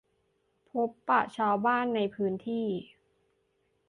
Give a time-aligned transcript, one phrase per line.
[0.69, 2.67] พบปะชาวบ้านในพื้นที่